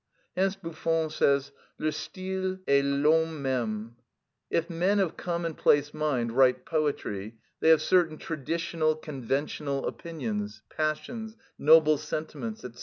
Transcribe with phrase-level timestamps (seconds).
[0.35, 3.97] Hence Buffon says: "Le style est l'homme même."
[4.49, 11.99] If men of commonplace mind write poetry they have certain traditional conventional opinions, passions, noble
[11.99, 12.69] sentiments, &c.